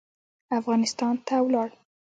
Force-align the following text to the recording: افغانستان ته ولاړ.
افغانستان 0.59 1.13
ته 1.27 1.35
ولاړ. 1.45 1.69